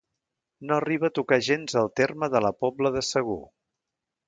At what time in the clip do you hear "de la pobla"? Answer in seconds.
2.37-2.95